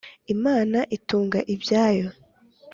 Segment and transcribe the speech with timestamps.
[0.33, 2.07] imana itunga ibyayo,